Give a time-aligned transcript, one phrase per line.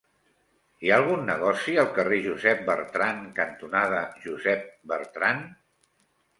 [0.85, 5.57] Hi ha algun negoci al carrer Josep Bertrand cantonada Josep Bertrand?